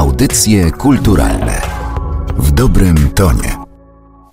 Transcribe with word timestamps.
Audycje 0.00 0.70
kulturalne 0.70 1.62
w 2.38 2.50
dobrym 2.50 3.10
tonie. 3.10 3.56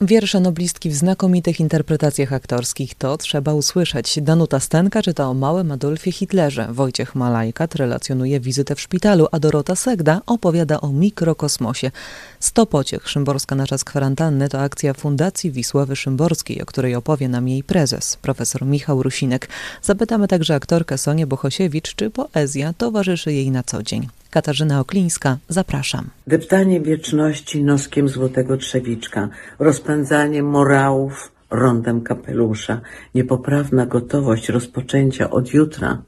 Wiersze 0.02 0.40
noblistki 0.40 0.90
w 0.90 0.96
znakomitych 0.96 1.60
interpretacjach 1.60 2.34
aktorskich 2.34 2.96
to 2.96 3.18
trzeba 3.18 3.54
usłyszeć. 3.54 4.20
Danuta 4.22 4.60
Stenka 4.60 5.02
czyta 5.02 5.28
o 5.28 5.34
małym 5.34 5.72
Adolfie 5.72 6.12
Hitlerze. 6.12 6.68
Wojciech 6.72 7.16
Malajkat 7.16 7.76
relacjonuje 7.76 8.40
wizytę 8.40 8.76
w 8.76 8.82
szpitalu, 8.82 9.28
a 9.32 9.40
Dorota 9.40 9.76
Segda 9.76 10.22
opowiada 10.26 10.82
o 10.82 10.88
mikrokosmosie. 10.88 11.92
Sto 12.40 12.66
pociech 12.66 13.10
Szymborska 13.10 13.56
na 13.56 13.68
czas 13.68 13.84
kwarantanny 13.84 14.50
to 14.50 14.62
akcja 14.62 14.94
Fundacji 14.94 15.52
Wisławy 15.52 15.96
Szymborskiej, 15.96 16.62
o 16.62 16.66
której 16.66 16.96
opowie 16.96 17.30
nam 17.30 17.48
jej 17.48 17.64
prezes, 17.64 18.18
profesor 18.22 18.66
Michał 18.66 19.04
Rusinek. 19.04 19.50
Zapytamy 19.82 20.28
także 20.28 20.56
aktorkę 20.56 20.98
Sonię 20.98 21.28
Bohosiewicz, 21.28 21.96
czy 21.96 22.10
poezja 22.10 22.74
towarzyszy 22.74 23.34
jej 23.34 23.52
na 23.52 23.64
co 23.64 23.84
dzień. 23.84 24.08
Katarzyna 24.30 24.80
Oklińska, 24.80 25.38
zapraszam. 25.50 26.10
Deptanie 26.28 26.82
wieczności 26.82 27.64
noskiem 27.64 28.10
złotego 28.10 28.58
trzewiczka, 28.58 29.30
rozpędzanie 29.60 30.44
morałów 30.44 31.32
rondem 31.52 32.02
kapelusza, 32.02 32.82
niepoprawna 33.16 33.86
gotowość 33.86 34.50
rozpoczęcia 34.50 35.30
od 35.30 35.54
jutra 35.54 36.02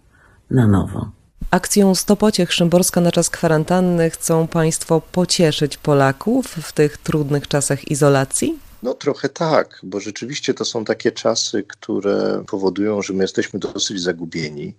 na 0.52 0.68
nowo. 0.68 1.12
Akcją 1.52 1.96
Stopociech 1.96 2.54
Szymborska 2.54 3.02
na 3.02 3.12
czas 3.12 3.30
kwarantanny 3.30 4.10
chcą 4.10 4.48
Państwo 4.48 5.02
pocieszyć 5.12 5.78
Polaków 5.78 6.48
w 6.48 6.74
tych 6.74 6.98
trudnych 6.98 7.48
czasach 7.48 7.88
izolacji? 7.88 8.60
No 8.84 8.94
trochę 8.94 9.30
tak, 9.30 9.80
bo 9.84 10.00
rzeczywiście 10.00 10.54
to 10.54 10.66
są 10.66 10.86
takie 10.86 11.12
czasy, 11.12 11.64
które 11.64 12.44
powodują, 12.48 13.02
że 13.02 13.14
my 13.14 13.24
jesteśmy 13.24 13.60
dosyć 13.60 14.02
zagubieni. 14.02 14.74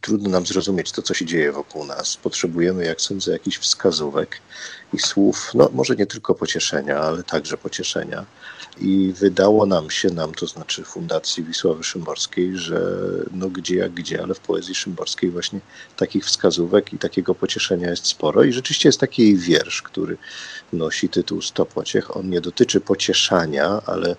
Trudno 0.00 0.30
nam 0.30 0.46
zrozumieć 0.46 0.92
to, 0.92 1.02
co 1.02 1.14
się 1.14 1.26
dzieje 1.26 1.52
wokół 1.52 1.84
nas. 1.84 2.16
Potrzebujemy, 2.16 2.84
jak 2.84 3.00
sądzę, 3.00 3.32
jakichś 3.32 3.58
wskazówek 3.58 4.40
i 4.92 4.98
słów, 4.98 5.50
no 5.54 5.70
może 5.72 5.96
nie 5.96 6.06
tylko 6.06 6.34
pocieszenia, 6.34 7.00
ale 7.00 7.22
także 7.22 7.56
pocieszenia. 7.56 8.26
I 8.80 9.12
wydało 9.12 9.66
nam 9.66 9.90
się, 9.90 10.10
nam 10.10 10.34
to 10.34 10.46
znaczy 10.46 10.84
Fundacji 10.84 11.44
Wisławy 11.44 11.84
Szymborskiej, 11.84 12.56
że 12.56 12.80
no 13.32 13.48
gdzie 13.48 13.76
jak 13.76 13.92
gdzie, 13.92 14.22
ale 14.22 14.34
w 14.34 14.40
poezji 14.40 14.74
szymborskiej 14.74 15.30
właśnie 15.30 15.60
takich 15.96 16.24
wskazówek 16.24 16.92
i 16.92 16.98
takiego 16.98 17.34
pocieszenia 17.34 17.90
jest 17.90 18.06
sporo. 18.06 18.44
I 18.44 18.52
rzeczywiście 18.52 18.88
jest 18.88 19.00
taki 19.00 19.36
wiersz, 19.36 19.82
który 19.82 20.16
nosi 20.72 21.08
tytuł 21.08 21.42
Sto 21.42 21.66
pociech. 21.66 22.16
On 22.16 22.30
nie 22.30 22.40
dotyczy 22.40 22.80
pocieszania, 22.80 23.82
ale 23.86 24.16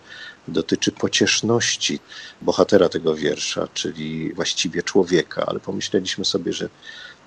dotyczy 0.47 0.91
pocieszności 0.91 1.99
bohatera 2.41 2.89
tego 2.89 3.15
wiersza, 3.15 3.67
czyli 3.73 4.33
właściwie 4.33 4.83
człowieka, 4.83 5.45
ale 5.45 5.59
pomyśleliśmy 5.59 6.25
sobie, 6.25 6.53
że 6.53 6.69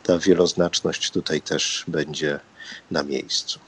ta 0.03 0.19
wieloznaczność 0.19 1.11
tutaj 1.11 1.41
też 1.41 1.85
będzie 1.89 2.41
na 2.91 3.03
miejscu. 3.03 3.61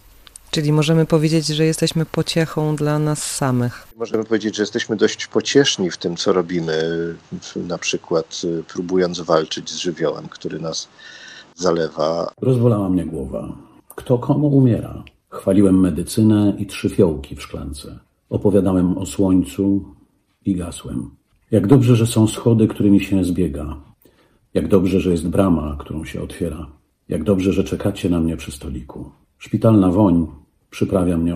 Czyli 0.55 0.73
możemy 0.73 1.07
powiedzieć, 1.07 1.47
że 1.47 1.65
jesteśmy 1.65 2.07
pociechą 2.07 2.77
dla 2.77 2.99
nas 2.99 3.37
samych. 3.37 3.89
Możemy 3.97 4.25
powiedzieć, 4.25 4.57
że 4.57 4.63
jesteśmy 4.63 4.97
dość 4.97 5.27
pocieszni 5.27 5.91
w 5.91 5.97
tym, 5.97 6.17
co 6.17 6.33
robimy, 6.33 6.75
na 7.57 7.79
przykład 7.79 8.41
y, 8.45 8.63
próbując 8.63 9.21
walczyć 9.21 9.71
z 9.71 9.77
żywiołem, 9.77 10.29
który 10.29 10.61
nas 10.61 10.89
zalewa. 11.55 12.33
Rozbolała 12.41 12.89
mnie 12.89 13.05
głowa. 13.05 13.57
Kto 13.89 14.19
komu 14.19 14.47
umiera? 14.47 15.05
Chwaliłem 15.29 15.81
medycynę 15.81 16.55
i 16.59 16.67
trzy 16.67 16.91
fiołki 16.91 17.37
w 17.37 17.43
szklance. 17.43 17.99
Opowiadałem 18.31 18.99
o 18.99 19.07
słońcu 19.07 19.85
i 20.45 20.55
gasłem. 20.55 21.11
Jak 21.51 21.67
dobrze, 21.67 21.97
że 21.97 22.07
są 22.07 22.29
schody, 22.29 22.69
którymi 22.69 23.01
się 23.01 23.25
zbiega. 23.25 23.77
Jak 24.55 24.69
dobrze, 24.69 25.01
że 25.01 25.11
jest 25.11 25.29
brama, 25.29 25.77
którą 25.81 26.05
się 26.05 26.23
otwiera. 26.23 26.67
Jak 27.09 27.25
dobrze, 27.25 27.53
że 27.53 27.65
czekacie 27.65 28.11
na 28.11 28.21
mnie 28.21 28.37
przy 28.37 28.53
stoliku. 28.53 29.11
Szpitalna 29.39 29.89
woń 29.89 30.44
przyprawia 30.75 31.17
mnie. 31.17 31.35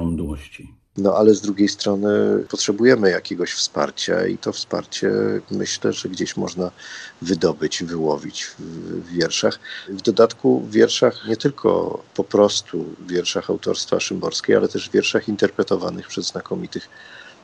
No 0.97 1.14
ale 1.14 1.34
z 1.34 1.41
drugiej 1.41 1.69
strony 1.69 2.08
potrzebujemy 2.50 3.11
jakiegoś 3.11 3.53
wsparcia 3.53 4.27
i 4.27 4.39
to 4.39 4.52
wsparcie 4.52 5.11
myślę, 5.51 5.92
że 5.92 6.08
gdzieś 6.08 6.36
można 6.36 6.70
wydobyć, 7.23 7.85
wyłowić 7.85 8.46
w 8.58 9.12
wierszach. 9.12 9.61
W 9.89 10.02
dodatku 10.02 10.61
w 10.61 10.70
wierszach 10.70 11.27
nie 11.29 11.36
tylko 11.36 12.02
po 12.14 12.24
prostu 12.24 12.85
wierszach 13.07 13.51
autorstwa 13.51 14.01
Szymborskiej, 14.01 14.57
ale 14.57 14.68
też 14.68 14.89
w 14.89 14.92
wierszach 14.92 15.29
interpretowanych 15.29 16.08
przez 16.08 16.27
znakomitych 16.27 16.89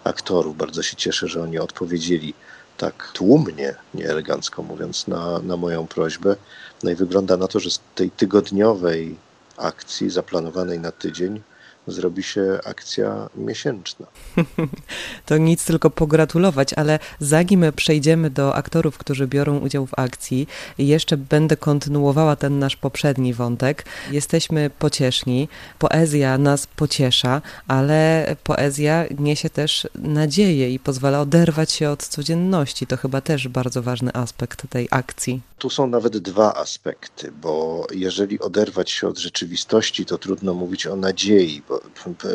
aktorów. 0.04 0.56
Bardzo 0.56 0.82
się 0.82 0.96
cieszę, 0.96 1.28
że 1.28 1.42
oni 1.42 1.58
odpowiedzieli 1.58 2.34
tak 2.76 3.10
tłumnie, 3.12 3.74
nieelegancko 3.94 4.62
mówiąc, 4.62 5.08
na, 5.08 5.38
na 5.38 5.56
moją 5.56 5.86
prośbę. 5.86 6.36
No 6.82 6.90
i 6.90 6.94
wygląda 6.94 7.36
na 7.36 7.48
to, 7.48 7.60
że 7.60 7.70
z 7.70 7.80
tej 7.94 8.10
tygodniowej 8.10 9.16
akcji 9.56 10.10
zaplanowanej 10.10 10.80
na 10.80 10.92
tydzień 10.92 11.42
zrobi 11.86 12.22
się 12.22 12.58
akcja 12.64 13.28
miesięczna. 13.36 14.06
to 15.26 15.38
nic, 15.38 15.64
tylko 15.64 15.90
pogratulować, 15.90 16.72
ale 16.72 16.98
zanim 17.20 17.64
przejdziemy 17.76 18.30
do 18.30 18.54
aktorów, 18.54 18.98
którzy 18.98 19.26
biorą 19.26 19.58
udział 19.58 19.86
w 19.86 19.98
akcji, 19.98 20.48
jeszcze 20.78 21.16
będę 21.16 21.56
kontynuowała 21.56 22.36
ten 22.36 22.58
nasz 22.58 22.76
poprzedni 22.76 23.34
wątek. 23.34 23.84
Jesteśmy 24.10 24.70
pocieszni, 24.78 25.48
poezja 25.78 26.38
nas 26.38 26.66
pociesza, 26.66 27.42
ale 27.68 28.36
poezja 28.44 29.04
niesie 29.18 29.50
też 29.50 29.88
nadzieję 29.94 30.70
i 30.70 30.78
pozwala 30.78 31.20
oderwać 31.20 31.72
się 31.72 31.90
od 31.90 32.06
codzienności. 32.06 32.86
To 32.86 32.96
chyba 32.96 33.20
też 33.20 33.48
bardzo 33.48 33.82
ważny 33.82 34.10
aspekt 34.14 34.70
tej 34.70 34.88
akcji. 34.90 35.40
Tu 35.58 35.70
są 35.70 35.86
nawet 35.86 36.18
dwa 36.18 36.54
aspekty, 36.54 37.32
bo 37.32 37.86
jeżeli 37.94 38.40
oderwać 38.40 38.90
się 38.90 39.08
od 39.08 39.18
rzeczywistości, 39.18 40.06
to 40.06 40.18
trudno 40.18 40.54
mówić 40.54 40.86
o 40.86 40.96
nadziei, 40.96 41.62
bo 41.68 41.73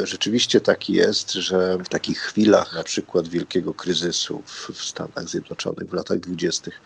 rzeczywiście 0.03 0.61
tak 0.61 0.89
jest, 0.89 1.31
że 1.31 1.77
w 1.77 1.89
takich 1.89 2.19
chwilach, 2.19 2.73
na 2.73 2.83
przykład 2.83 3.27
wielkiego 3.27 3.73
kryzysu 3.73 4.44
w 4.45 4.83
Stanach 4.83 5.29
Zjednoczonych 5.29 5.89
w 5.89 5.94
latach 5.94 6.19
dwudziestych 6.19 6.81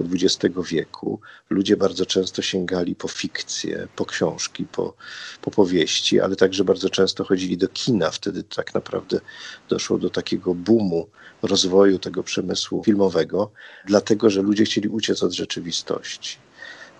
XX 0.00 0.54
wieku, 0.70 1.20
ludzie 1.50 1.76
bardzo 1.76 2.06
często 2.06 2.42
sięgali 2.42 2.94
po 2.94 3.08
fikcję, 3.08 3.88
po 3.96 4.04
książki, 4.04 4.64
po, 4.64 4.94
po 5.40 5.50
powieści, 5.50 6.20
ale 6.20 6.36
także 6.36 6.64
bardzo 6.64 6.90
często 6.90 7.24
chodzili 7.24 7.56
do 7.56 7.68
kina. 7.68 8.10
Wtedy 8.10 8.42
tak 8.42 8.74
naprawdę 8.74 9.20
doszło 9.68 9.98
do 9.98 10.10
takiego 10.10 10.54
boomu 10.54 11.08
rozwoju 11.42 11.98
tego 11.98 12.22
przemysłu 12.22 12.84
filmowego, 12.84 13.50
dlatego 13.86 14.30
że 14.30 14.42
ludzie 14.42 14.64
chcieli 14.64 14.88
uciec 14.88 15.22
od 15.22 15.32
rzeczywistości. 15.32 16.38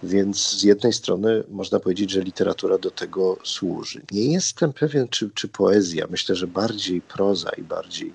Więc 0.02 0.50
z 0.50 0.62
jednej 0.62 0.92
strony 0.92 1.44
można 1.48 1.80
powiedzieć, 1.80 2.10
że 2.10 2.20
literatura 2.20 2.78
do 2.78 2.90
tego 2.90 3.38
służy. 3.44 4.02
Nie 4.12 4.32
jestem 4.32 4.72
pewien, 4.72 5.08
czy, 5.08 5.30
czy 5.34 5.48
poezja, 5.48 6.06
myślę, 6.10 6.36
że 6.36 6.46
bardziej 6.46 7.00
proza 7.00 7.50
i 7.50 7.62
bardziej 7.62 8.14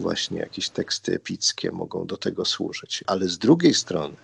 właśnie 0.00 0.38
jakieś 0.38 0.68
teksty 0.68 1.14
epickie 1.14 1.72
mogą 1.72 2.06
do 2.06 2.16
tego 2.16 2.44
służyć. 2.44 3.04
Ale 3.06 3.28
z 3.28 3.38
drugiej 3.38 3.74
strony, 3.74 4.14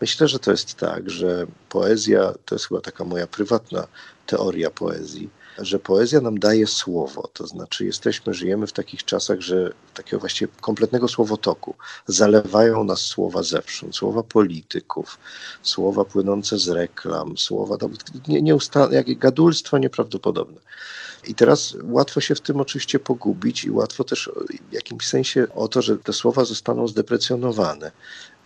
myślę, 0.00 0.28
że 0.28 0.38
to 0.38 0.50
jest 0.50 0.74
tak, 0.74 1.10
że 1.10 1.46
poezja 1.68 2.34
to 2.44 2.54
jest 2.54 2.68
chyba 2.68 2.80
taka 2.80 3.04
moja 3.04 3.26
prywatna 3.26 3.86
teoria 4.26 4.70
poezji 4.70 5.30
że 5.58 5.78
poezja 5.78 6.20
nam 6.20 6.38
daje 6.38 6.66
słowo, 6.66 7.30
to 7.32 7.46
znaczy 7.46 7.84
jesteśmy, 7.84 8.34
żyjemy 8.34 8.66
w 8.66 8.72
takich 8.72 9.04
czasach, 9.04 9.40
że 9.40 9.72
takiego 9.94 10.20
właściwie 10.20 10.52
kompletnego 10.60 11.08
słowotoku. 11.08 11.74
Zalewają 12.06 12.84
nas 12.84 13.00
słowa 13.00 13.42
zewsząd, 13.42 13.96
słowa 13.96 14.22
polityków, 14.22 15.18
słowa 15.62 16.04
płynące 16.04 16.58
z 16.58 16.68
reklam, 16.68 17.38
słowa 17.38 17.76
nie, 18.28 18.42
nieusta- 18.42 18.92
jak 18.92 19.18
gadulstwo 19.18 19.78
nieprawdopodobne. 19.78 20.60
I 21.26 21.34
teraz 21.34 21.76
łatwo 21.82 22.20
się 22.20 22.34
w 22.34 22.40
tym 22.40 22.60
oczywiście 22.60 22.98
pogubić 22.98 23.64
i 23.64 23.70
łatwo 23.70 24.04
też 24.04 24.30
w 24.70 24.72
jakimś 24.72 25.06
sensie 25.06 25.46
o 25.54 25.68
to, 25.68 25.82
że 25.82 25.98
te 25.98 26.12
słowa 26.12 26.44
zostaną 26.44 26.88
zdeprecjonowane. 26.88 27.92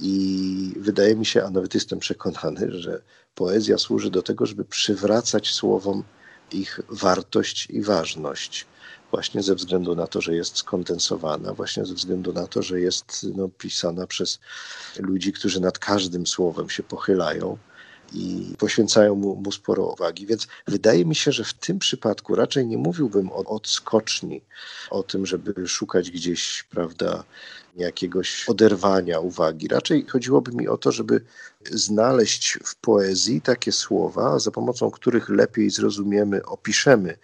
I 0.00 0.74
wydaje 0.76 1.16
mi 1.16 1.26
się, 1.26 1.44
a 1.44 1.50
nawet 1.50 1.74
jestem 1.74 1.98
przekonany, 1.98 2.72
że 2.72 3.02
poezja 3.34 3.78
służy 3.78 4.10
do 4.10 4.22
tego, 4.22 4.46
żeby 4.46 4.64
przywracać 4.64 5.48
słowom 5.48 6.04
ich 6.52 6.80
wartość 6.88 7.66
i 7.70 7.82
ważność. 7.82 8.66
Właśnie 9.10 9.42
ze 9.42 9.54
względu 9.54 9.94
na 9.94 10.06
to, 10.06 10.20
że 10.20 10.34
jest 10.34 10.56
skondensowana, 10.56 11.54
właśnie 11.54 11.84
ze 11.84 11.94
względu 11.94 12.32
na 12.32 12.46
to, 12.46 12.62
że 12.62 12.80
jest 12.80 13.26
no, 13.36 13.48
pisana 13.48 14.06
przez 14.06 14.38
ludzi, 14.98 15.32
którzy 15.32 15.60
nad 15.60 15.78
każdym 15.78 16.26
słowem 16.26 16.70
się 16.70 16.82
pochylają 16.82 17.58
i 18.12 18.54
poświęcają 18.58 19.14
mu, 19.14 19.36
mu 19.36 19.52
sporo 19.52 19.86
uwagi. 19.86 20.26
Więc 20.26 20.46
wydaje 20.66 21.04
mi 21.04 21.14
się, 21.14 21.32
że 21.32 21.44
w 21.44 21.54
tym 21.54 21.78
przypadku 21.78 22.34
raczej 22.34 22.66
nie 22.66 22.78
mówiłbym 22.78 23.32
o 23.32 23.44
odskoczni, 23.44 24.40
o 24.90 25.02
tym, 25.02 25.26
żeby 25.26 25.68
szukać 25.68 26.10
gdzieś, 26.10 26.64
prawda, 26.70 27.24
jakiegoś 27.78 28.48
oderwania 28.48 29.20
uwagi. 29.20 29.68
Raczej 29.68 30.06
chodziłoby 30.06 30.52
mi 30.52 30.68
o 30.68 30.76
to, 30.76 30.92
żeby 30.92 31.24
znaleźć 31.70 32.58
w 32.64 32.76
poezji 32.76 33.40
takie 33.40 33.72
słowa, 33.72 34.38
za 34.38 34.50
pomocą 34.50 34.90
których 34.90 35.28
lepiej 35.28 35.70
zrozumiemy, 35.70 36.44
opiszemy 36.44 37.18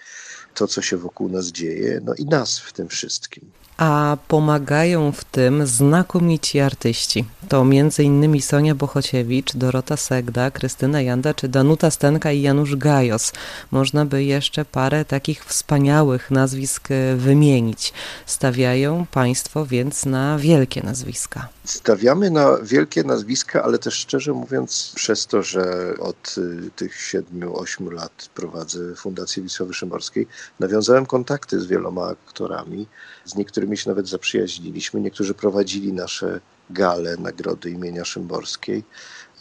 to, 0.55 0.67
co 0.67 0.83
się 0.83 0.97
wokół 0.97 1.29
nas 1.29 1.47
dzieje, 1.47 2.01
no 2.05 2.15
i 2.15 2.25
nas 2.25 2.59
w 2.59 2.73
tym 2.73 2.89
wszystkim. 2.89 3.51
A 3.77 4.17
pomagają 4.29 5.13
w 5.13 5.25
tym 5.25 5.67
znakomici 5.67 6.61
artyści. 6.61 7.25
To 7.49 7.67
innymi 7.99 8.43
Sonia 8.43 8.75
Bochociewicz, 8.75 9.57
Dorota 9.57 9.97
Segda, 9.97 10.51
Krystyna 10.51 11.03
Janda 11.03 11.35
czy 11.35 11.49
Danuta 11.49 11.91
Stenka 11.91 12.33
i 12.33 12.43
Janusz 12.43 12.77
Gajos. 12.77 13.33
Można 13.71 14.05
by 14.05 14.25
jeszcze 14.25 14.65
parę 14.65 15.05
takich 15.05 15.45
wspaniałych 15.45 16.31
nazwisk 16.31 16.91
e, 16.91 17.17
wymienić. 17.17 17.93
Stawiają 18.27 19.07
Państwo 19.11 19.67
więc 19.67 20.07
na 20.07 20.39
wielkie 20.45 20.83
nazwiska. 20.83 21.49
Stawiamy 21.65 22.31
na 22.31 22.59
wielkie 22.63 23.03
nazwiska, 23.05 23.63
ale 23.63 23.79
też 23.79 23.95
szczerze 23.95 24.33
mówiąc, 24.33 24.93
przez 24.95 25.27
to, 25.27 25.43
że 25.43 25.95
od 26.01 26.35
y, 26.39 26.71
tych 26.77 27.01
siedmiu, 27.01 27.57
ośmiu 27.57 27.91
lat 27.91 28.29
prowadzę 28.35 28.95
Fundację 28.97 29.43
Wisławy 29.43 29.75
Szymborskiej, 29.75 30.27
nawiązałem 30.61 31.07
kontakty 31.07 31.61
z 31.61 31.67
wieloma 31.67 32.09
aktorami. 32.09 32.87
Z 33.25 33.35
niektórymi 33.35 33.77
się 33.77 33.91
nawet 33.91 34.09
zaprzyjaźniliśmy. 34.09 35.01
Niektórzy 35.01 35.35
prowadzili 35.35 35.93
nasze 35.93 36.41
gale, 36.71 37.17
nagrody 37.17 37.71
imienia 37.71 38.05
Szymborskiej 38.05 38.85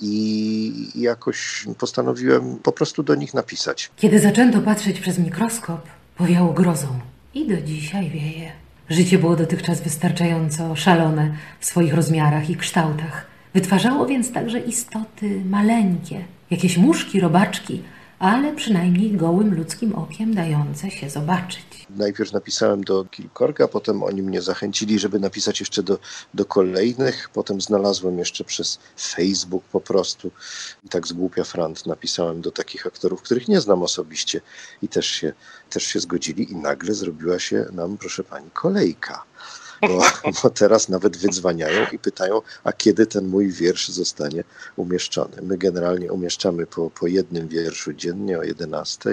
i 0.01 0.91
jakoś 0.95 1.65
postanowiłem 1.77 2.57
po 2.57 2.71
prostu 2.71 3.03
do 3.03 3.15
nich 3.15 3.33
napisać. 3.33 3.91
Kiedy 3.97 4.19
zaczęto 4.19 4.61
patrzeć 4.61 4.99
przez 4.99 5.17
mikroskop, 5.17 5.81
powiało 6.17 6.53
grozą 6.53 6.99
i 7.33 7.47
do 7.47 7.61
dzisiaj 7.61 8.09
wieje. 8.09 8.62
Życie 8.93 9.19
było 9.19 9.35
dotychczas 9.35 9.81
wystarczająco 9.81 10.75
szalone 10.75 11.31
w 11.59 11.65
swoich 11.65 11.93
rozmiarach 11.93 12.49
i 12.49 12.55
kształtach. 12.55 13.25
Wytwarzało 13.53 14.05
więc 14.05 14.31
także 14.31 14.59
istoty 14.59 15.41
maleńkie, 15.49 16.23
jakieś 16.51 16.77
muszki, 16.77 17.19
robaczki, 17.19 17.81
ale 18.23 18.53
przynajmniej 18.55 19.17
gołym 19.17 19.55
ludzkim 19.55 19.95
okiem 19.95 20.35
dające 20.35 20.91
się 20.91 21.09
zobaczyć. 21.09 21.87
Najpierw 21.89 22.33
napisałem 22.33 22.83
do 22.83 23.05
kilkorga, 23.05 23.67
potem 23.67 24.03
oni 24.03 24.21
mnie 24.21 24.41
zachęcili, 24.41 24.99
żeby 24.99 25.19
napisać 25.19 25.59
jeszcze 25.59 25.83
do, 25.83 25.99
do 26.33 26.45
kolejnych. 26.45 27.29
Potem 27.33 27.61
znalazłem 27.61 28.19
jeszcze 28.19 28.43
przez 28.43 28.79
Facebook 28.99 29.63
po 29.63 29.81
prostu 29.81 30.31
tak 30.89 31.07
z 31.07 31.13
głupia 31.13 31.43
frant 31.43 31.85
napisałem 31.85 32.41
do 32.41 32.51
takich 32.51 32.87
aktorów, 32.87 33.21
których 33.21 33.47
nie 33.47 33.61
znam 33.61 33.83
osobiście 33.83 34.41
i 34.81 34.87
też 34.87 35.05
się, 35.05 35.33
też 35.69 35.83
się 35.83 35.99
zgodzili 35.99 36.51
i 36.51 36.55
nagle 36.55 36.93
zrobiła 36.93 37.39
się 37.39 37.65
nam, 37.71 37.97
proszę 37.97 38.23
pani, 38.23 38.49
kolejka 38.53 39.23
bo, 39.87 40.01
bo 40.43 40.49
teraz 40.49 40.89
nawet 40.89 41.17
wydzwaniają 41.17 41.85
i 41.91 41.99
pytają, 41.99 42.41
a 42.63 42.73
kiedy 42.73 43.05
ten 43.05 43.27
mój 43.27 43.51
wiersz 43.51 43.89
zostanie 43.89 44.43
umieszczony. 44.75 45.41
My 45.41 45.57
generalnie 45.57 46.11
umieszczamy 46.11 46.65
po, 46.65 46.89
po 46.89 47.07
jednym 47.07 47.47
wierszu 47.47 47.93
dziennie 47.93 48.39
o 48.39 48.43
11. 48.43 49.09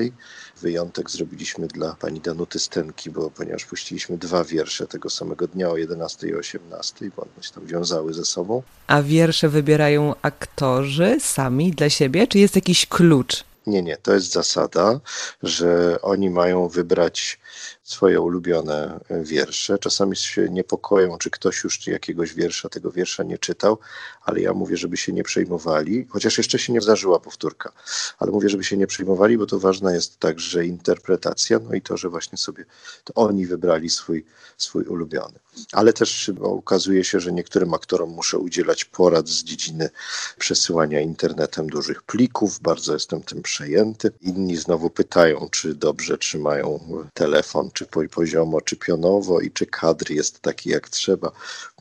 Wyjątek 0.63 1.11
zrobiliśmy 1.11 1.67
dla 1.67 1.97
pani 2.01 2.21
Danuty 2.21 2.59
Stenki, 2.59 3.11
bo 3.11 3.31
ponieważ 3.31 3.65
puściliśmy 3.65 4.19
dwa 4.19 4.45
wiersze 4.45 4.87
tego 4.87 5.11
samego 5.11 5.47
dnia 5.47 5.71
o 5.71 5.77
11 5.77 6.29
i 6.29 6.35
18, 6.35 7.11
bo 7.17 7.23
one 7.23 7.43
się 7.43 7.53
tam 7.53 7.67
wiązały 7.67 8.15
ze 8.15 8.25
sobą. 8.25 8.63
A 8.87 9.03
wiersze 9.03 9.49
wybierają 9.49 10.15
aktorzy 10.23 11.17
sami 11.21 11.71
dla 11.71 11.91
siebie, 11.91 12.27
czy 12.27 12.39
jest 12.39 12.55
jakiś 12.55 12.87
klucz? 12.87 13.45
Nie, 13.67 13.83
nie, 13.83 13.97
to 13.97 14.15
jest 14.15 14.33
zasada, 14.33 15.01
że 15.43 15.99
oni 16.03 16.31
mają 16.31 16.69
wybrać 16.69 17.40
swoje 17.83 18.21
ulubione 18.21 19.01
wiersze. 19.23 19.79
Czasami 19.79 20.17
się 20.17 20.49
niepokoją, 20.49 21.19
czy 21.19 21.31
ktoś 21.31 21.65
już 21.65 21.87
jakiegoś 21.87 22.35
wiersza, 22.35 22.69
tego 22.69 22.91
wiersza 22.91 23.23
nie 23.23 23.39
czytał, 23.39 23.79
ale 24.23 24.41
ja 24.41 24.53
mówię, 24.53 24.77
żeby 24.77 24.97
się 24.97 25.13
nie 25.13 25.23
przejmowali, 25.23 26.07
chociaż 26.11 26.39
jeszcze 26.39 26.59
się 26.59 26.73
nie 26.73 26.81
zdarzyła 26.81 27.21
powtórka, 27.21 27.73
ale 28.19 28.33
mówię, 28.33 28.49
żeby 28.49 28.65
się 28.65 28.77
nie 28.77 28.87
przejmowali, 28.87 29.39
bo 29.39 29.47
to 29.47 29.59
ważna 29.59 29.95
jest 29.95 30.19
także 30.19 30.67
interpretacja, 30.67 31.59
no 31.69 31.75
i 31.75 31.83
to, 31.83 31.97
że 31.97 32.09
właśnie 32.09 32.39
sobie 32.39 32.65
to 33.05 33.15
oni 33.15 33.47
wybrali 33.47 33.91
swój, 33.91 34.25
swój 34.57 34.85
ulubiony. 34.85 35.39
Ale 35.73 35.93
też 35.93 36.31
okazuje 36.41 37.05
się, 37.05 37.21
że 37.21 37.33
niektórym 37.33 37.75
aktorom 37.75 38.11
muszę 38.11 38.39
udzielać 38.39 38.85
porad 38.85 39.29
z 39.29 39.45
dziedziny 39.45 39.91
przesyłania 40.39 41.01
internetem 41.01 41.67
dużych 41.67 42.03
plików, 42.03 42.61
bardzo 42.61 42.93
jestem 42.93 43.23
tym 43.23 43.43
przejęty. 43.43 44.13
Inni 44.21 44.57
znowu 44.57 44.91
pytają, 44.91 45.49
czy 45.51 45.75
dobrze 45.75 46.19
trzymają 46.19 46.81
telefon, 47.15 47.40
czy 47.73 47.87
poziomo, 48.11 48.61
czy 48.61 48.77
pionowo 48.77 49.41
i 49.41 49.51
czy 49.51 49.67
kadr 49.67 50.11
jest 50.11 50.41
taki 50.41 50.71
jak 50.71 50.89
trzeba. 50.89 51.33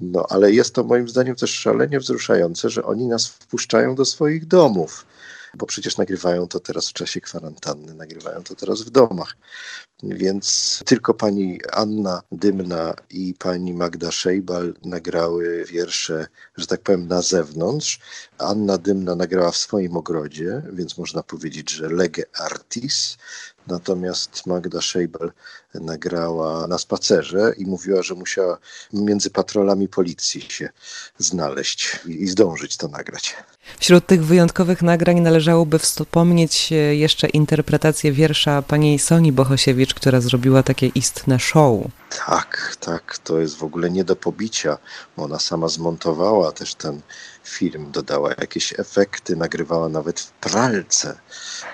No 0.02 0.26
ale 0.30 0.52
jest 0.52 0.76
to 0.76 0.84
moim 0.84 1.10
zdaniem 1.10 1.36
też 1.36 1.52
szalenie 1.52 2.00
wzruszające, 2.00 2.70
że 2.70 2.84
oni 2.84 3.08
nas 3.08 3.28
wpuszczają 3.28 3.96
do 3.96 4.06
swoich 4.06 4.46
domów 4.46 5.06
bo 5.54 5.66
przecież 5.66 5.98
nagrywają 5.98 6.48
to 6.48 6.60
teraz 6.60 6.90
w 6.90 6.94
czasie 6.94 7.22
kwarantanny, 7.22 7.94
nagrywają 7.94 8.44
to 8.44 8.56
teraz 8.56 8.82
w 8.82 8.90
domach. 8.90 9.38
Więc 10.04 10.80
tylko 10.86 11.14
pani 11.14 11.60
Anna 11.72 12.22
Dymna 12.32 12.94
i 13.10 13.34
pani 13.40 13.74
Magda 13.74 14.12
Szejbal 14.12 14.74
nagrały 14.86 15.66
wiersze, 15.66 16.28
że 16.58 16.68
tak 16.68 16.82
powiem, 16.82 17.08
na 17.08 17.22
zewnątrz. 17.22 18.00
Anna 18.38 18.78
Dymna 18.78 19.16
nagrała 19.16 19.52
w 19.52 19.58
swoim 19.58 19.98
ogrodzie, 19.98 20.62
więc 20.74 20.98
można 20.98 21.24
powiedzieć, 21.24 21.70
że 21.70 21.90
lege 21.90 22.24
artis. 22.34 23.18
Natomiast 23.70 24.46
Magda 24.46 24.82
Szejbal 24.82 25.32
nagrała 25.74 26.68
na 26.68 26.78
spacerze 26.78 27.54
i 27.58 27.66
mówiła, 27.66 28.04
że 28.04 28.16
musiała 28.16 28.58
między 28.94 29.30
patrolami 29.30 29.88
policji 29.88 30.42
się 30.42 30.70
znaleźć 31.18 32.00
i 32.08 32.28
zdążyć 32.28 32.78
to 32.78 32.88
nagrać. 32.88 33.36
Wśród 33.80 34.06
tych 34.06 34.26
wyjątkowych 34.26 34.82
nagrań 34.82 35.20
należałoby 35.20 35.80
wspomnieć 35.80 36.70
jeszcze 36.92 37.28
interpretację 37.28 38.12
wiersza 38.12 38.62
pani 38.62 39.00
Soni 39.00 39.32
Bohosiewicz, 39.32 39.94
która 39.94 40.22
zrobiła 40.22 40.64
takie 40.64 40.88
istne 40.88 41.40
show. 41.40 41.78
Tak, 42.10 42.76
tak, 42.80 43.18
to 43.18 43.40
jest 43.40 43.58
w 43.58 43.64
ogóle 43.64 43.90
nie 43.90 44.04
do 44.04 44.16
pobicia, 44.16 44.78
ona 45.18 45.40
sama 45.40 45.68
zmontowała 45.68 46.52
też 46.52 46.76
ten 46.76 47.02
film, 47.44 47.92
dodała 47.92 48.30
jakieś 48.30 48.80
efekty, 48.80 49.36
nagrywała 49.36 49.90
nawet 49.90 50.20
w 50.20 50.32
pralce. 50.32 51.20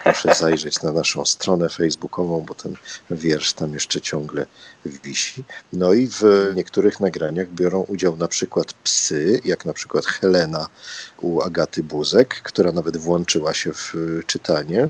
Proszę 0.03 0.35
zajrzeć 0.35 0.81
na 0.81 0.91
naszą 0.91 1.25
stronę 1.25 1.69
facebookową, 1.69 2.41
bo 2.41 2.53
ten 2.53 2.75
wiersz 3.11 3.53
tam 3.53 3.73
jeszcze 3.73 4.01
ciągle 4.01 4.45
wisi. 4.85 5.43
No 5.73 5.93
i 5.93 6.07
w 6.07 6.23
niektórych 6.55 6.99
nagraniach 6.99 7.49
biorą 7.49 7.81
udział 7.81 8.17
na 8.17 8.27
przykład 8.27 8.73
psy, 8.73 9.41
jak 9.45 9.65
na 9.65 9.73
przykład 9.73 10.05
Helena 10.05 10.67
u 11.21 11.41
Agaty 11.41 11.83
Buzek, 11.83 12.41
która 12.43 12.71
nawet 12.71 12.97
włączyła 12.97 13.53
się 13.53 13.73
w 13.73 13.93
czytanie, 14.27 14.88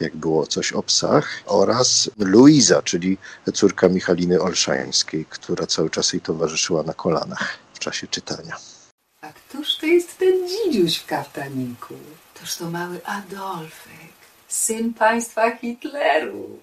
jak 0.00 0.16
było 0.16 0.46
coś 0.46 0.72
o 0.72 0.82
psach, 0.82 1.28
oraz 1.46 2.10
Luiza, 2.18 2.82
czyli 2.82 3.18
córka 3.54 3.88
Michaliny 3.88 4.42
Która 5.28 5.66
cały 5.66 5.90
czas 5.90 6.12
jej 6.12 6.22
towarzyszyła 6.22 6.82
na 6.82 6.94
kolanach 6.94 7.58
w 7.74 7.78
czasie 7.78 8.06
czytania. 8.06 8.56
A 9.20 9.32
któż 9.32 9.76
to 9.76 9.86
jest 9.86 10.18
ten 10.18 10.48
dzidziuś 10.48 10.96
w 10.96 11.06
kaftaniku? 11.06 11.94
Toż 12.40 12.56
to 12.56 12.70
mały 12.70 13.00
Adolfek, 13.04 14.14
syn 14.48 14.94
państwa 14.94 15.56
Hitleru. 15.56 16.58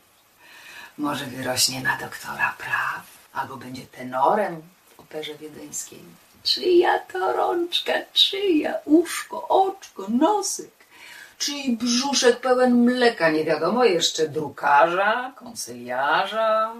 Może 0.97 1.25
wyrośnie 1.25 1.81
na 1.81 1.97
doktora 1.97 2.55
praw, 2.57 3.05
albo 3.33 3.57
będzie 3.57 3.85
tenorem 3.85 4.61
w 4.97 4.99
operze 4.99 5.35
wiedeńskiej. 5.35 6.03
Czyja 6.43 6.99
to 6.99 7.33
rączka, 7.33 7.93
czyja 8.13 8.73
uszko, 8.85 9.47
oczko, 9.47 10.05
nosek, 10.09 10.71
czyj 11.37 11.77
brzuszek 11.77 12.39
pełen 12.39 12.83
mleka, 12.83 13.29
nie 13.29 13.45
wiadomo 13.45 13.83
jeszcze 13.83 14.29
drukarza, 14.29 15.33
konsyliarza, 15.35 16.73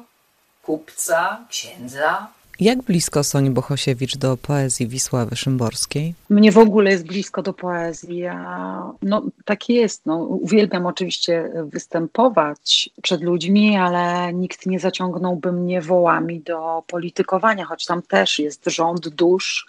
kupca, 0.68 1.46
księdza. 1.50 2.28
Jak 2.60 2.82
blisko 2.82 3.24
Soni 3.24 3.50
Bohosiewicz 3.50 4.18
do 4.18 4.38
poezji 4.38 4.88
Wisławy 4.88 5.36
Szymborskiej? 5.36 6.14
Mnie 6.30 6.52
w 6.52 6.58
ogóle 6.58 6.92
jest 6.92 7.08
blisko 7.08 7.42
do 7.42 7.54
poezji. 7.54 8.18
Ja, 8.18 8.84
no, 9.02 9.22
tak 9.46 9.70
jest. 9.70 10.06
No, 10.06 10.16
uwielbiam 10.18 10.86
oczywiście 10.86 11.52
występować 11.66 12.90
przed 13.02 13.22
ludźmi, 13.22 13.78
ale 13.78 14.34
nikt 14.34 14.66
nie 14.66 14.80
zaciągnąłby 14.80 15.52
mnie 15.52 15.82
wołami 15.82 16.42
do 16.42 16.84
politykowania, 16.88 17.66
choć 17.66 17.86
tam 17.86 18.02
też 18.02 18.40
jest 18.40 18.66
rząd 18.66 19.08
dusz, 19.08 19.68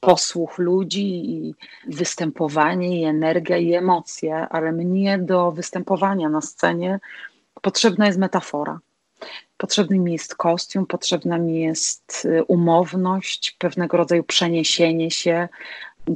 posłuch 0.00 0.58
ludzi 0.58 1.30
i 1.30 1.54
występowanie, 1.86 3.00
i 3.00 3.04
energia, 3.04 3.56
i 3.56 3.74
emocje, 3.74 4.48
ale 4.50 4.72
mnie 4.72 5.18
do 5.18 5.52
występowania 5.52 6.28
na 6.28 6.40
scenie 6.40 7.00
potrzebna 7.62 8.06
jest 8.06 8.18
metafora. 8.18 8.78
Potrzebny 9.58 9.98
mi 9.98 10.12
jest 10.12 10.34
kostium, 10.34 10.86
potrzebna 10.86 11.38
mi 11.38 11.60
jest 11.60 12.24
y, 12.24 12.44
umowność, 12.44 13.56
pewnego 13.58 13.96
rodzaju 13.96 14.24
przeniesienie 14.24 15.10
się, 15.10 15.48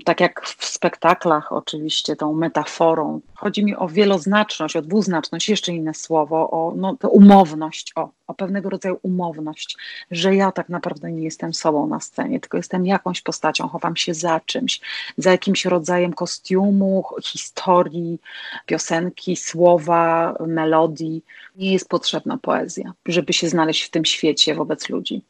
tak 0.05 0.21
jak 0.21 0.43
w 0.47 0.65
spektaklach, 0.65 1.53
oczywiście, 1.53 2.17
tą 2.17 2.33
metaforą. 2.33 3.21
Chodzi 3.35 3.65
mi 3.65 3.77
o 3.77 3.89
wieloznaczność, 3.89 4.77
o 4.77 4.83
dwuznaczność, 4.83 5.49
jeszcze 5.49 5.73
inne 5.73 5.95
słowo, 5.95 6.51
o 6.51 6.73
no, 6.77 6.97
umowność. 7.09 7.93
O, 7.97 8.09
o 8.33 8.35
pewnego 8.35 8.71
rodzaju 8.71 8.99
umowność, 9.03 9.77
że 10.11 10.35
ja 10.35 10.53
tak 10.53 10.69
naprawdę 10.69 11.13
nie 11.13 11.25
jestem 11.25 11.55
sobą 11.55 11.87
na 11.87 12.01
scenie, 12.01 12.41
tylko 12.41 12.57
jestem 12.57 12.87
jakąś 12.87 13.21
postacią, 13.21 13.69
chowam 13.69 13.97
się 13.97 14.15
za 14.15 14.41
czymś, 14.41 14.81
za 15.19 15.31
jakimś 15.31 15.65
rodzajem 15.65 16.13
kostiumu, 16.13 17.05
historii, 17.23 18.19
piosenki, 18.67 19.37
słowa, 19.37 20.35
melodii. 20.47 21.25
Nie 21.57 21.73
jest 21.73 21.89
potrzebna 21.89 22.39
poezja, 22.39 22.93
żeby 23.07 23.33
się 23.33 23.49
znaleźć 23.49 23.83
w 23.83 23.91
tym 23.91 24.05
świecie 24.05 24.55
wobec 24.55 24.89
ludzi. 24.89 25.23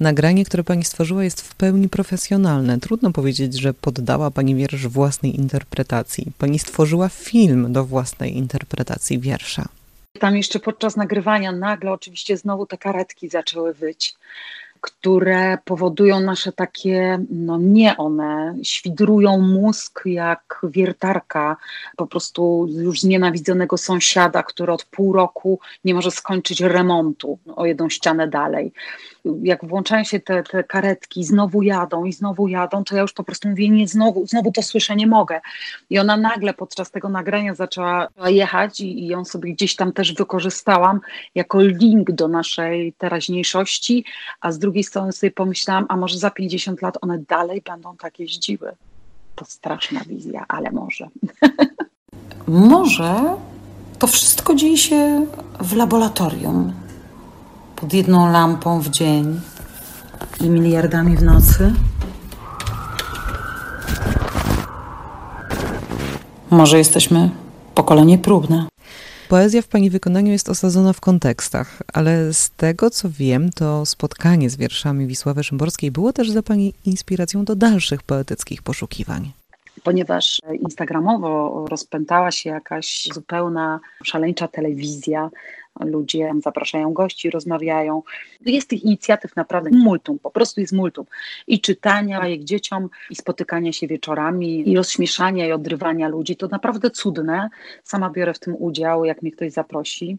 Nagranie, 0.00 0.44
które 0.44 0.64
pani 0.64 0.84
stworzyła, 0.84 1.24
jest 1.24 1.40
w 1.40 1.54
pełni 1.54 1.88
profesjonalne. 1.88 2.80
Trudno 2.80 3.12
powiedzieć, 3.12 3.60
że 3.60 3.74
poddała 3.74 4.30
pani 4.30 4.54
wiersz 4.54 4.86
własnej 4.86 5.36
interpretacji. 5.36 6.32
Pani 6.38 6.58
stworzyła 6.58 7.08
film 7.08 7.72
do 7.72 7.84
własnej 7.84 8.36
interpretacji 8.36 9.18
wiersza. 9.18 9.81
Tam 10.20 10.36
jeszcze 10.36 10.60
podczas 10.60 10.96
nagrywania 10.96 11.52
nagle 11.52 11.92
oczywiście 11.92 12.36
znowu 12.36 12.66
te 12.66 12.78
karetki 12.78 13.28
zaczęły 13.28 13.74
wyć 13.74 14.16
które 14.82 15.58
powodują 15.64 16.20
nasze 16.20 16.52
takie, 16.52 17.18
no 17.30 17.58
nie 17.58 17.96
one, 17.96 18.54
świdrują 18.62 19.38
mózg 19.38 20.02
jak 20.04 20.60
wiertarka 20.64 21.56
po 21.96 22.06
prostu 22.06 22.66
już 22.70 23.00
znienawidzonego 23.00 23.78
sąsiada, 23.78 24.42
który 24.42 24.72
od 24.72 24.84
pół 24.84 25.12
roku 25.12 25.60
nie 25.84 25.94
może 25.94 26.10
skończyć 26.10 26.60
remontu 26.60 27.38
o 27.56 27.66
jedną 27.66 27.88
ścianę 27.88 28.28
dalej. 28.28 28.72
Jak 29.42 29.64
włączają 29.64 30.04
się 30.04 30.20
te, 30.20 30.42
te 30.42 30.64
karetki, 30.64 31.24
znowu 31.24 31.62
jadą 31.62 32.04
i 32.04 32.12
znowu 32.12 32.48
jadą, 32.48 32.84
to 32.84 32.96
ja 32.96 33.02
już 33.02 33.12
po 33.12 33.24
prostu 33.24 33.48
mówię, 33.48 33.68
nie, 33.68 33.88
znowu, 33.88 34.26
znowu 34.26 34.52
to 34.52 34.62
słyszę, 34.62 34.96
nie 34.96 35.06
mogę. 35.06 35.40
I 35.90 35.98
ona 35.98 36.16
nagle 36.16 36.54
podczas 36.54 36.90
tego 36.90 37.08
nagrania 37.08 37.54
zaczęła 37.54 38.08
jechać 38.26 38.80
i, 38.80 39.04
i 39.04 39.06
ją 39.06 39.24
sobie 39.24 39.52
gdzieś 39.52 39.76
tam 39.76 39.92
też 39.92 40.14
wykorzystałam 40.14 41.00
jako 41.34 41.60
link 41.60 42.10
do 42.10 42.28
naszej 42.28 42.92
teraźniejszości, 42.92 44.04
a 44.40 44.52
z 44.52 44.58
drugiej 44.58 44.84
strony 44.84 45.12
sobie 45.12 45.30
pomyślałam, 45.30 45.86
a 45.88 45.96
może 45.96 46.18
za 46.18 46.30
50 46.30 46.82
lat 46.82 46.98
one 47.00 47.18
dalej 47.18 47.62
będą 47.66 47.96
tak 47.96 48.18
jeździły. 48.18 48.72
To 49.34 49.44
straszna 49.44 50.00
wizja, 50.00 50.44
ale 50.48 50.70
może. 50.70 51.08
Może 52.48 53.36
to 53.98 54.06
wszystko 54.06 54.54
dzieje 54.54 54.78
się 54.78 55.26
w 55.60 55.76
laboratorium. 55.76 56.72
Pod 57.82 57.94
jedną 57.94 58.32
lampą 58.32 58.80
w 58.80 58.88
dzień 58.88 59.40
i 60.40 60.50
miliardami 60.50 61.16
w 61.16 61.22
nocy. 61.22 61.72
Może 66.50 66.78
jesteśmy 66.78 67.30
pokolenie 67.74 68.18
próbne. 68.18 68.66
Poezja 69.28 69.62
w 69.62 69.68
Pani 69.68 69.90
wykonaniu 69.90 70.32
jest 70.32 70.48
osadzona 70.48 70.92
w 70.92 71.00
kontekstach, 71.00 71.82
ale 71.92 72.32
z 72.32 72.50
tego 72.50 72.90
co 72.90 73.08
wiem, 73.10 73.50
to 73.50 73.86
spotkanie 73.86 74.50
z 74.50 74.56
wierszami 74.56 75.06
Wisławy 75.06 75.44
Szymborskiej 75.44 75.90
było 75.90 76.12
też 76.12 76.30
za 76.30 76.42
Pani 76.42 76.74
inspiracją 76.84 77.44
do 77.44 77.56
dalszych 77.56 78.02
poetyckich 78.02 78.62
poszukiwań 78.62 79.32
ponieważ 79.82 80.40
instagramowo 80.60 81.64
rozpętała 81.70 82.30
się 82.30 82.50
jakaś 82.50 83.08
zupełna 83.14 83.80
szaleńcza 84.04 84.48
telewizja, 84.48 85.30
ludzie 85.80 86.32
zapraszają 86.42 86.92
gości, 86.92 87.30
rozmawiają. 87.30 88.02
Jest 88.40 88.68
tych 88.68 88.84
inicjatyw 88.84 89.36
naprawdę 89.36 89.70
multum, 89.70 90.18
po 90.18 90.30
prostu 90.30 90.60
jest 90.60 90.72
multum. 90.72 91.06
I 91.46 91.60
czytania 91.60 92.28
jak 92.28 92.44
dzieciom, 92.44 92.88
i 93.10 93.16
spotykania 93.16 93.72
się 93.72 93.86
wieczorami, 93.86 94.68
i 94.70 94.76
rozśmieszania, 94.76 95.46
i 95.46 95.52
odrywania 95.52 96.08
ludzi. 96.08 96.36
To 96.36 96.48
naprawdę 96.48 96.90
cudne. 96.90 97.48
Sama 97.84 98.10
biorę 98.10 98.34
w 98.34 98.38
tym 98.38 98.56
udział, 98.58 99.04
jak 99.04 99.22
mnie 99.22 99.32
ktoś 99.32 99.52
zaprosi. 99.52 100.16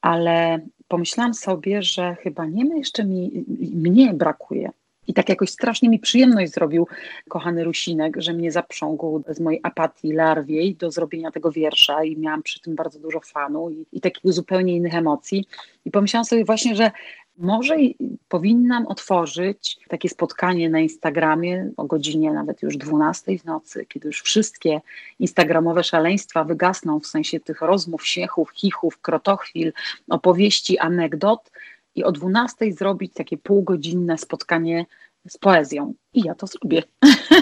Ale 0.00 0.58
pomyślałam 0.88 1.34
sobie, 1.34 1.82
że 1.82 2.14
chyba 2.14 2.46
nie 2.46 2.64
ma 2.64 2.74
jeszcze 2.74 3.04
mi, 3.04 3.44
mnie 3.74 4.14
brakuje 4.14 4.70
i 5.06 5.14
tak 5.14 5.28
jakoś 5.28 5.50
strasznie 5.50 5.88
mi 5.88 5.98
przyjemność 5.98 6.52
zrobił 6.52 6.86
kochany 7.28 7.64
Rusinek, 7.64 8.16
że 8.18 8.32
mnie 8.32 8.52
zaprzągł 8.52 9.22
z 9.28 9.40
mojej 9.40 9.60
apatii 9.62 10.12
larwiej 10.12 10.74
do 10.74 10.90
zrobienia 10.90 11.30
tego 11.30 11.52
wiersza 11.52 12.04
i 12.04 12.16
miałam 12.16 12.42
przy 12.42 12.60
tym 12.60 12.74
bardzo 12.74 12.98
dużo 12.98 13.20
fanu 13.20 13.70
i, 13.70 13.86
i 13.92 14.00
takich 14.00 14.32
zupełnie 14.32 14.76
innych 14.76 14.94
emocji. 14.94 15.44
I 15.84 15.90
pomyślałam 15.90 16.24
sobie 16.24 16.44
właśnie, 16.44 16.76
że 16.76 16.90
może 17.38 17.76
powinnam 18.28 18.86
otworzyć 18.86 19.78
takie 19.88 20.08
spotkanie 20.08 20.70
na 20.70 20.80
Instagramie 20.80 21.70
o 21.76 21.84
godzinie 21.84 22.32
nawet 22.32 22.62
już 22.62 22.76
12 22.76 23.38
w 23.38 23.44
nocy, 23.44 23.86
kiedy 23.88 24.08
już 24.08 24.22
wszystkie 24.22 24.80
instagramowe 25.20 25.84
szaleństwa 25.84 26.44
wygasną 26.44 27.00
w 27.00 27.06
sensie 27.06 27.40
tych 27.40 27.60
rozmów, 27.60 28.06
śmiechów, 28.06 28.50
chichów, 28.52 28.98
krotochwil, 28.98 29.72
opowieści, 30.08 30.78
anegdot, 30.78 31.50
i 31.94 32.04
o 32.04 32.12
12 32.12 32.72
zrobić 32.72 33.14
takie 33.14 33.38
półgodzinne 33.38 34.18
spotkanie 34.18 34.86
z 35.28 35.38
poezją. 35.38 35.94
I 36.14 36.22
ja 36.24 36.34
to 36.34 36.46
zrobię. 36.46 36.82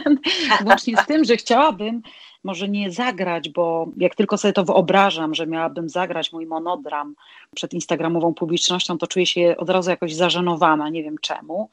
Właśnie 0.64 0.96
z 0.96 1.06
tym, 1.06 1.24
że 1.24 1.36
chciałabym 1.36 2.02
może 2.44 2.68
nie 2.68 2.90
zagrać, 2.90 3.48
bo 3.48 3.88
jak 3.96 4.14
tylko 4.14 4.38
sobie 4.38 4.52
to 4.52 4.64
wyobrażam, 4.64 5.34
że 5.34 5.46
miałabym 5.46 5.88
zagrać 5.88 6.32
mój 6.32 6.46
monodram 6.46 7.14
przed 7.54 7.74
instagramową 7.74 8.34
publicznością, 8.34 8.98
to 8.98 9.06
czuję 9.06 9.26
się 9.26 9.54
od 9.58 9.70
razu 9.70 9.90
jakoś 9.90 10.14
zażenowana, 10.14 10.88
nie 10.88 11.02
wiem 11.02 11.16
czemu. 11.20 11.70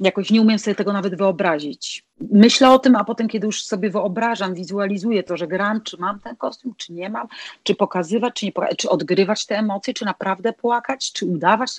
Jakoś 0.00 0.30
nie 0.30 0.40
umiem 0.40 0.58
sobie 0.58 0.74
tego 0.74 0.92
nawet 0.92 1.14
wyobrazić 1.14 2.04
myślę 2.20 2.70
o 2.70 2.78
tym, 2.78 2.96
a 2.96 3.04
potem, 3.04 3.28
kiedy 3.28 3.46
już 3.46 3.64
sobie 3.64 3.90
wyobrażam, 3.90 4.54
wizualizuję 4.54 5.22
to, 5.22 5.36
że 5.36 5.46
gram, 5.46 5.80
czy 5.82 5.96
mam 5.96 6.20
ten 6.20 6.36
kostium, 6.36 6.74
czy 6.76 6.92
nie 6.92 7.10
mam, 7.10 7.26
czy 7.62 7.74
pokazywać, 7.74 8.34
czy 8.34 8.46
nie 8.46 8.52
pokazywać, 8.52 8.78
czy 8.78 8.88
odgrywać 8.88 9.46
te 9.46 9.58
emocje, 9.58 9.94
czy 9.94 10.04
naprawdę 10.04 10.52
płakać, 10.52 11.12
czy 11.12 11.26
udawać. 11.26 11.70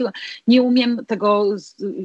Nie 0.47 0.61
umiem 0.61 1.05
tego 1.07 1.55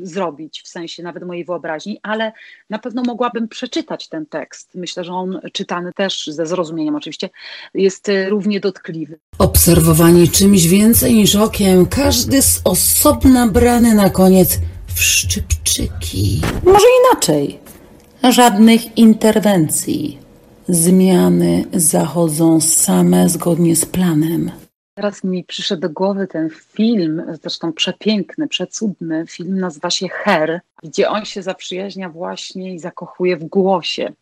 zrobić 0.02 0.62
w 0.62 0.68
sensie 0.68 1.02
nawet 1.02 1.26
mojej 1.26 1.44
wyobraźni, 1.44 1.98
ale 2.02 2.32
na 2.70 2.78
pewno 2.78 3.02
mogłabym 3.02 3.48
przeczytać 3.48 4.08
ten 4.08 4.26
tekst. 4.26 4.70
Myślę, 4.74 5.04
że 5.04 5.12
on 5.12 5.40
czytany 5.52 5.92
też 5.92 6.26
ze 6.26 6.46
zrozumieniem 6.46 6.96
oczywiście 6.96 7.30
jest 7.74 8.08
e, 8.08 8.28
równie 8.28 8.60
dotkliwy. 8.60 9.18
Obserwowanie 9.38 10.28
czymś 10.28 10.66
więcej 10.66 11.14
niż 11.14 11.36
okiem, 11.36 11.86
każdy 11.86 12.42
z 12.42 12.60
osobna 12.64 13.46
brany 13.46 13.94
na 13.94 14.10
koniec 14.10 14.58
w 14.94 15.02
szczypczyki. 15.02 16.40
Może 16.64 16.86
inaczej 17.04 17.58
żadnych 18.32 18.98
interwencji. 18.98 20.18
Zmiany 20.68 21.64
zachodzą 21.72 22.60
same 22.60 23.28
zgodnie 23.28 23.76
z 23.76 23.86
planem. 23.86 24.50
Teraz 24.94 25.24
mi 25.24 25.44
przyszedł 25.44 25.82
do 25.82 25.90
głowy 25.90 26.26
ten 26.26 26.50
film, 26.50 27.22
zresztą 27.42 27.72
przepiękny, 27.72 28.48
przecudny 28.48 29.26
film, 29.26 29.58
nazywa 29.60 29.90
się 29.90 30.08
Her, 30.08 30.60
gdzie 30.82 31.08
on 31.08 31.24
się 31.24 31.42
zaprzyjaźnia 31.42 32.08
właśnie 32.08 32.74
i 32.74 32.78
zakochuje 32.78 33.36
w 33.36 33.44
głosie. 33.44 34.12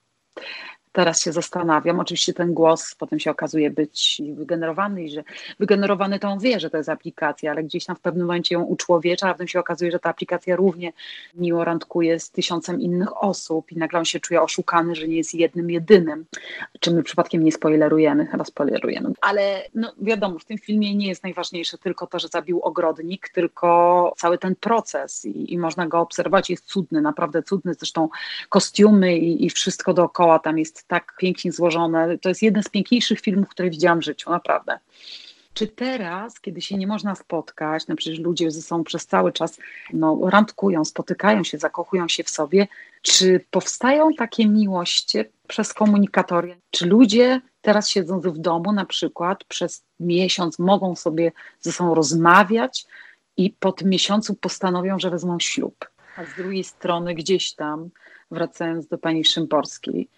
Teraz 0.93 1.23
się 1.23 1.33
zastanawiam, 1.33 2.01
oczywiście 2.01 2.35
ten 2.35 2.55
głos 2.55 2.95
potem 2.95 3.21
się 3.21 3.31
okazuje 3.31 3.71
być 3.71 4.23
wygenerowany 4.35 5.03
i 5.03 5.11
że 5.11 5.25
wygenerowany 5.59 6.19
to 6.19 6.29
on 6.29 6.39
wie, 6.39 6.61
że 6.61 6.71
to 6.71 6.77
jest 6.77 6.89
aplikacja, 6.89 7.51
ale 7.51 7.65
gdzieś 7.65 7.85
tam 7.85 7.97
w 7.97 8.01
pewnym 8.01 8.27
momencie 8.27 8.55
ją 8.55 8.63
uczłowiecza, 8.63 9.29
a 9.29 9.33
potem 9.33 9.49
się 9.49 9.61
okazuje, 9.61 9.91
że 9.93 9.99
ta 9.99 10.11
aplikacja 10.11 10.57
równie 10.57 10.93
miło 11.35 11.65
randkuje 11.65 12.21
z 12.21 12.31
tysiącem 12.31 12.81
innych 12.81 13.23
osób 13.23 13.73
i 13.73 13.77
nagle 13.77 13.99
on 13.99 14.05
się 14.05 14.21
czuje 14.21 14.43
oszukany, 14.43 14.95
że 14.95 15.09
nie 15.09 15.17
jest 15.17 15.35
jednym, 15.35 15.71
jedynym. 15.71 16.25
Czy 16.81 16.91
my 16.91 17.03
przypadkiem 17.03 17.45
nie 17.45 17.53
spoilerujemy? 17.53 18.27
Chyba 18.27 18.45
spoilerujemy. 18.45 19.13
Ale 19.21 19.63
no 19.75 19.93
wiadomo, 19.99 20.39
w 20.39 20.45
tym 20.45 20.59
filmie 20.59 20.95
nie 20.95 21.09
jest 21.09 21.23
najważniejsze 21.23 21.79
tylko 21.79 22.07
to, 22.07 22.19
że 22.19 22.29
zabił 22.29 22.61
ogrodnik, 22.61 23.29
tylko 23.29 24.13
cały 24.17 24.39
ten 24.39 24.57
proces 24.57 25.25
i, 25.25 25.53
i 25.53 25.59
można 25.59 25.87
go 25.87 26.01
obserwować. 26.01 26.51
Jest 26.51 26.65
cudny, 26.65 27.01
naprawdę 27.01 27.43
cudny. 27.43 27.75
Zresztą 27.75 28.09
kostiumy 28.49 29.19
i, 29.19 29.47
i 29.47 29.51
wszystko 29.51 29.95
dookoła 29.95 30.39
tam 30.39 30.59
jest 30.59 30.82
tak 30.87 31.17
pięknie 31.19 31.53
złożone. 31.53 32.19
To 32.19 32.29
jest 32.29 32.43
jeden 32.43 32.63
z 32.63 32.69
piękniejszych 32.69 33.21
filmów, 33.21 33.49
które 33.49 33.71
widziałam 33.71 34.01
w 34.01 34.05
życiu, 34.05 34.31
naprawdę. 34.31 34.79
Czy 35.55 35.67
teraz, 35.67 36.41
kiedy 36.41 36.61
się 36.61 36.77
nie 36.77 36.87
można 36.87 37.15
spotkać, 37.15 37.87
no 37.89 37.97
przecież 37.97 38.19
ludzie 38.19 38.51
ze 38.51 38.63
sobą 38.63 38.85
przez 38.85 39.07
cały 39.07 39.33
czas 39.33 39.59
no, 39.93 40.21
randkują, 40.23 40.85
spotykają 40.85 41.45
się, 41.45 41.59
zakochują 41.59 42.09
się 42.09 42.25
w 42.25 42.31
sobie, 42.31 42.69
czy 43.03 43.45
powstają 43.51 44.15
takie 44.15 44.47
miłości 44.49 45.19
przez 45.49 45.75
komunikatory? 45.75 46.57
Czy 46.71 46.87
ludzie 46.87 47.41
teraz 47.61 47.89
siedząc 47.89 48.27
w 48.27 48.39
domu 48.39 48.73
na 48.73 48.85
przykład 48.85 49.45
przez 49.45 49.85
miesiąc 50.01 50.59
mogą 50.59 50.97
sobie 50.97 51.33
ze 51.61 51.73
sobą 51.73 51.95
rozmawiać 51.95 52.87
i 53.37 53.51
po 53.51 53.73
tym 53.73 53.89
miesiącu 53.89 54.35
postanowią, 54.35 54.99
że 54.99 55.11
wezmą 55.11 55.41
ślub? 55.41 55.91
A 56.17 56.25
z 56.25 56.35
drugiej 56.37 56.65
strony 56.65 57.15
gdzieś 57.15 57.53
tam, 57.53 57.91
wracając 58.31 58.87
do 58.87 58.99
pani 58.99 59.25
Szymborskiej, 59.25 60.09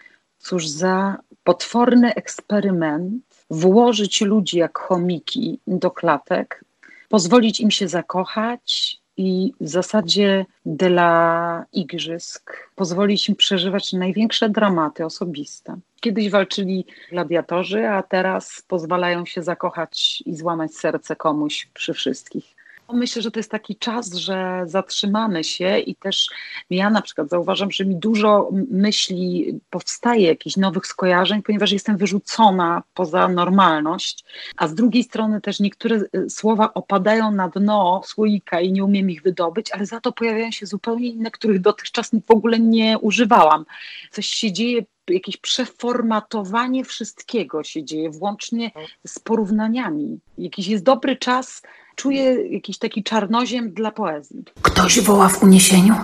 Cóż 0.45 0.69
za 0.69 1.17
potworny 1.45 2.15
eksperyment 2.15 3.25
włożyć 3.51 4.21
ludzi 4.21 4.59
jak 4.59 4.79
chomiki 4.79 5.61
do 5.67 5.91
klatek, 5.91 6.65
pozwolić 7.09 7.61
im 7.61 7.71
się 7.71 7.89
zakochać 7.89 8.97
i 9.17 9.53
w 9.61 9.69
zasadzie 9.69 10.47
dla 10.67 11.65
igrzysk 11.73 12.71
pozwolić 12.75 13.29
im 13.29 13.37
przeżywać 13.37 13.93
największe 13.93 14.49
dramaty 14.49 15.05
osobiste. 15.05 15.77
Kiedyś 16.01 16.31
walczyli 16.31 16.87
gladiatorzy, 17.11 17.89
a 17.89 18.03
teraz 18.03 18.63
pozwalają 18.69 19.27
się 19.27 19.43
zakochać 19.43 20.23
i 20.27 20.37
złamać 20.37 20.75
serce 20.75 21.17
komuś 21.17 21.69
przy 21.75 21.95
wszystkich. 21.95 22.54
Myślę, 22.93 23.23
że 23.23 23.31
to 23.31 23.39
jest 23.39 23.51
taki 23.51 23.77
czas, 23.77 24.15
że 24.15 24.63
zatrzymamy 24.67 25.45
się 25.45 25.79
i 25.79 25.95
też 25.97 26.31
ja 26.71 26.91
na 26.91 27.03
przykład 27.03 27.29
zauważam, 27.29 27.71
że 27.71 27.85
mi 27.85 27.97
dużo 27.97 28.51
myśli 28.71 29.59
powstaje, 29.71 30.27
jakichś 30.27 30.57
nowych 30.57 30.87
skojarzeń, 30.87 31.43
ponieważ 31.43 31.73
jestem 31.73 31.97
wyrzucona 31.97 32.83
poza 32.95 33.29
normalność, 33.29 34.25
a 34.57 34.69
z 34.69 34.75
drugiej 34.75 35.03
strony 35.03 35.41
też 35.41 35.61
niektóre 35.61 35.97
y, 35.97 36.31
słowa 36.31 36.75
opadają 36.75 37.31
na 37.31 37.49
dno 37.49 38.01
słoika 38.05 38.61
i 38.61 38.73
nie 38.73 38.85
umiem 38.85 39.11
ich 39.11 39.23
wydobyć, 39.23 39.73
ale 39.73 39.87
za 39.87 40.01
to 40.01 40.13
pojawiają 40.13 40.51
się 40.51 40.67
zupełnie 40.67 41.09
inne, 41.09 41.31
których 41.31 41.61
dotychczas 41.61 42.11
w 42.27 42.31
ogóle 42.31 42.59
nie 42.59 42.99
używałam. 42.99 43.65
Coś 44.11 44.27
się 44.27 44.53
dzieje 44.53 44.85
jakieś 45.09 45.37
przeformatowanie 45.37 46.85
wszystkiego 46.85 47.65
się 47.65 47.85
dzieje, 47.85 48.11
włącznie 48.11 48.71
z 49.07 49.19
porównaniami. 49.19 50.19
Jakiś 50.39 50.67
jest 50.67 50.85
dobry 50.85 51.17
czas, 51.17 51.63
czuję 51.97 52.49
jakiś 52.51 52.79
taki 52.79 53.03
czarnoziem 53.03 53.71
dla 53.73 53.91
poezji. 53.91 54.45
Ktoś 54.63 55.01
woła 55.01 55.29
w 55.29 55.43
uniesieniu. 55.43 55.95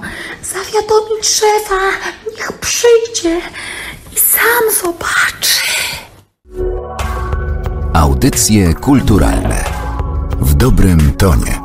Zawiadomić 0.42 1.28
szefa, 1.28 1.80
niech 2.37 2.52
przyjdzie 2.52 3.40
i 4.16 4.18
sam 4.18 4.75
zobaczy. 4.82 5.61
Audycje 7.94 8.75
kulturalne 8.75 9.64
w 10.40 10.54
dobrym 10.54 11.12
tonie. 11.12 11.60